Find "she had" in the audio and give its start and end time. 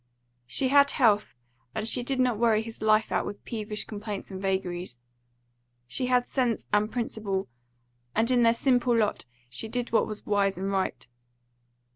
0.47-0.89, 5.85-6.25